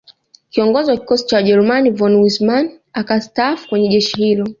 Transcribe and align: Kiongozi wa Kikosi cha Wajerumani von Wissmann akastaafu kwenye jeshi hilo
Kiongozi 0.49 0.91
wa 0.91 0.97
Kikosi 0.97 1.25
cha 1.25 1.35
Wajerumani 1.37 1.89
von 1.91 2.15
Wissmann 2.23 2.79
akastaafu 2.93 3.67
kwenye 3.69 3.87
jeshi 3.87 4.17
hilo 4.17 4.45